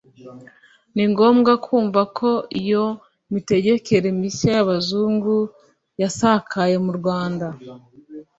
Ni 0.95 1.03
ngombwa 1.11 1.51
kumva 1.65 2.01
ko 2.17 2.29
iyo 2.61 2.85
mitegekere 3.31 4.07
mishya 4.19 4.49
y'Abazungu 4.55 5.35
yasakaye 6.01 6.75
mu 6.85 6.91
Rwanda 6.99 7.47